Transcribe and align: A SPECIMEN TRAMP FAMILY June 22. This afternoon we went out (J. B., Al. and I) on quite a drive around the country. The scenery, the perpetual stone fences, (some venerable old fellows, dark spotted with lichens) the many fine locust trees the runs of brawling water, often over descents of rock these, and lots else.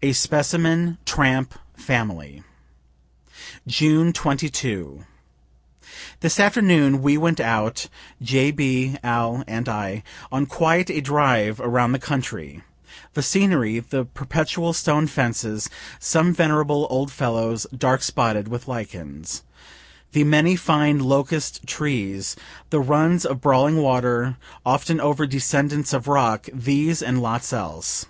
A 0.00 0.14
SPECIMEN 0.14 0.96
TRAMP 1.04 1.52
FAMILY 1.76 2.42
June 3.66 4.10
22. 4.14 5.04
This 6.20 6.40
afternoon 6.40 7.02
we 7.02 7.18
went 7.18 7.40
out 7.40 7.88
(J. 8.22 8.50
B., 8.50 8.96
Al. 9.04 9.44
and 9.46 9.68
I) 9.68 10.02
on 10.32 10.46
quite 10.46 10.88
a 10.88 11.02
drive 11.02 11.60
around 11.60 11.92
the 11.92 11.98
country. 11.98 12.62
The 13.12 13.22
scenery, 13.22 13.80
the 13.80 14.06
perpetual 14.06 14.72
stone 14.72 15.06
fences, 15.08 15.68
(some 16.00 16.32
venerable 16.32 16.86
old 16.88 17.12
fellows, 17.12 17.66
dark 17.76 18.00
spotted 18.00 18.48
with 18.48 18.66
lichens) 18.66 19.42
the 20.12 20.24
many 20.24 20.56
fine 20.56 21.00
locust 21.00 21.66
trees 21.66 22.34
the 22.70 22.80
runs 22.80 23.26
of 23.26 23.42
brawling 23.42 23.76
water, 23.82 24.38
often 24.64 24.98
over 25.02 25.26
descents 25.26 25.92
of 25.92 26.08
rock 26.08 26.48
these, 26.50 27.02
and 27.02 27.20
lots 27.20 27.52
else. 27.52 28.06